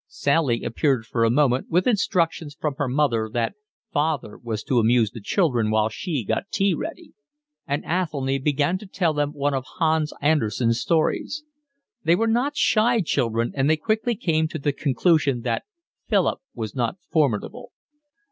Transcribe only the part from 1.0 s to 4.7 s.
for a moment, with instructions from her mother that father was